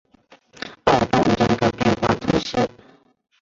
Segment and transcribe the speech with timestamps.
[0.85, 2.67] 奥班人口变化图示